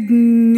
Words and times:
didn't. 0.00 0.53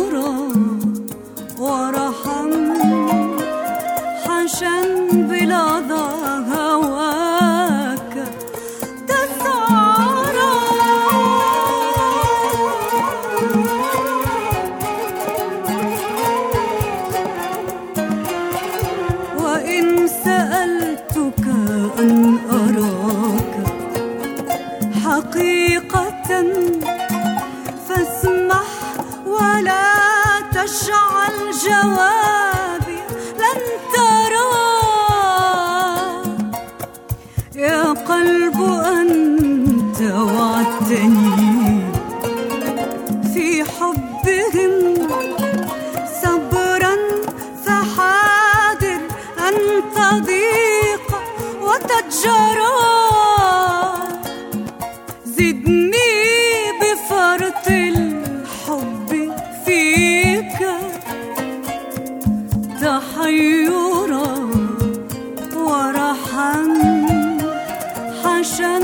حقيقة 25.11 26.29
فاسمح 27.87 28.69
ولا 29.25 29.87
تجعل 30.51 31.35
جوابي 31.63 32.99
لن 33.41 33.61
ترى. 33.93 34.51
يا 37.55 37.83
قلب 37.83 38.57
أنت 38.99 39.99
وعدتني 40.01 41.83
في 43.33 43.63
حبهم. 43.63 44.73
صبرا 46.21 46.95
فحاذر 47.65 49.01
أن 49.47 49.55
تضيق 49.95 51.07
وتتجرى 51.61 52.50
حشا 68.41 68.80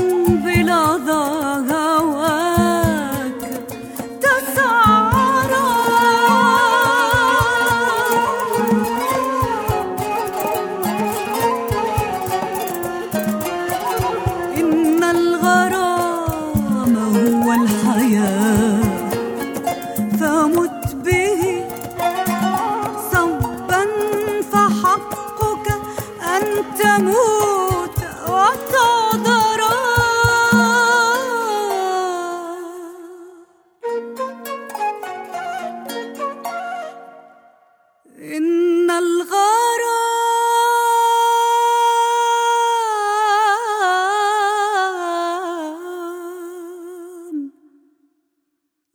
إن 38.18 38.90
الغرام 38.90 39.38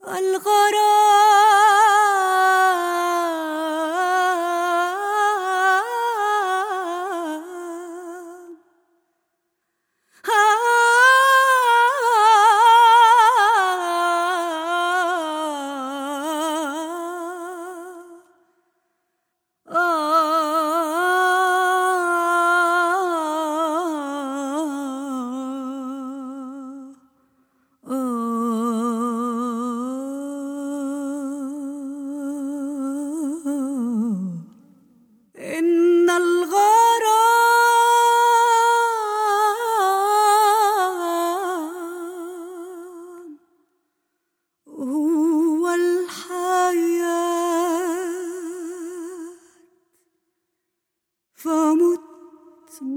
الغرام 0.08 1.43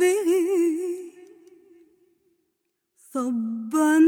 به 0.08 1.12
صبا 3.14 4.00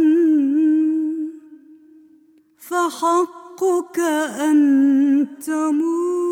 فحقك 2.58 4.00
أن 4.40 4.58
تموت. 5.46 6.29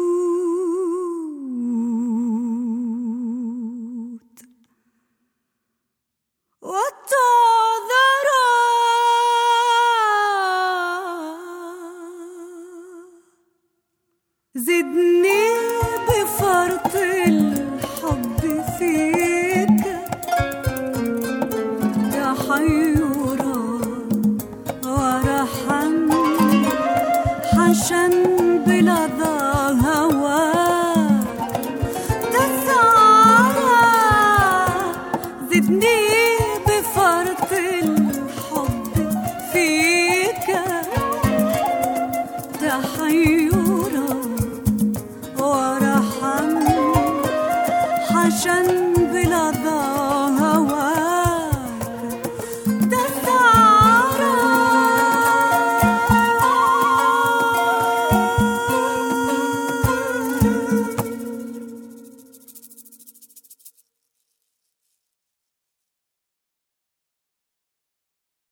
海。 42.96 43.47